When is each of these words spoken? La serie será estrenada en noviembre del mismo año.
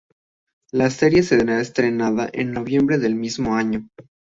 La 0.71 0.89
serie 0.89 1.21
será 1.21 1.61
estrenada 1.61 2.27
en 2.33 2.53
noviembre 2.53 2.97
del 2.97 3.13
mismo 3.13 3.55
año. 3.55 3.87